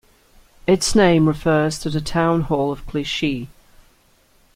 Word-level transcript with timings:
Its 0.65 0.95
name 0.95 1.27
refers 1.27 1.77
to 1.77 1.87
the 1.87 2.01
town 2.01 2.41
hall 2.41 2.71
of 2.71 2.87
Clichy. 2.87 3.49